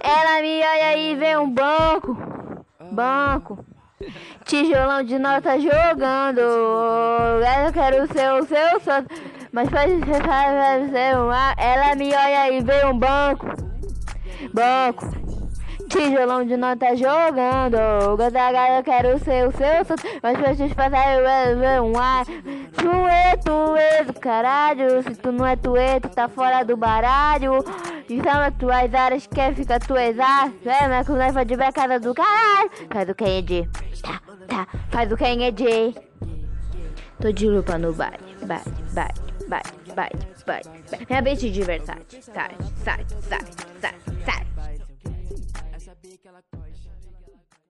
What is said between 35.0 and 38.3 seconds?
o Kennedy. É Tô de lupa no baile,